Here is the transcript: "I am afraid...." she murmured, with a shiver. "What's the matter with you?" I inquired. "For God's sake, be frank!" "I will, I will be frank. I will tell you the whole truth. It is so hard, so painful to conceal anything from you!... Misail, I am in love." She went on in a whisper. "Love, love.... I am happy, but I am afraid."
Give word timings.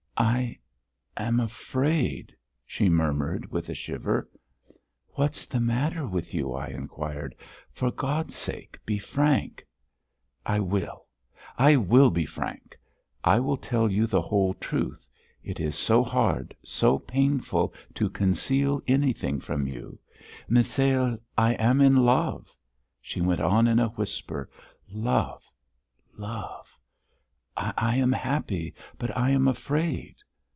"I 0.17 0.59
am 1.17 1.39
afraid...." 1.39 2.35
she 2.63 2.89
murmured, 2.89 3.51
with 3.51 3.69
a 3.69 3.73
shiver. 3.73 4.29
"What's 5.15 5.47
the 5.47 5.59
matter 5.59 6.05
with 6.05 6.31
you?" 6.35 6.53
I 6.53 6.67
inquired. 6.67 7.33
"For 7.71 7.89
God's 7.89 8.35
sake, 8.35 8.77
be 8.85 8.99
frank!" 8.99 9.65
"I 10.45 10.59
will, 10.59 11.07
I 11.57 11.75
will 11.75 12.11
be 12.11 12.27
frank. 12.27 12.77
I 13.23 13.39
will 13.39 13.57
tell 13.57 13.89
you 13.91 14.05
the 14.05 14.21
whole 14.21 14.53
truth. 14.53 15.09
It 15.43 15.59
is 15.59 15.75
so 15.75 16.03
hard, 16.03 16.55
so 16.61 16.99
painful 16.99 17.73
to 17.95 18.07
conceal 18.07 18.79
anything 18.85 19.39
from 19.39 19.65
you!... 19.65 19.97
Misail, 20.47 21.17
I 21.35 21.53
am 21.55 21.81
in 21.81 21.95
love." 21.95 22.55
She 23.01 23.21
went 23.21 23.41
on 23.41 23.67
in 23.67 23.79
a 23.79 23.87
whisper. 23.89 24.51
"Love, 24.91 25.41
love.... 26.15 26.77
I 27.57 27.97
am 27.97 28.13
happy, 28.13 28.73
but 28.97 29.15
I 29.15 29.31
am 29.31 29.47
afraid." 29.47 30.15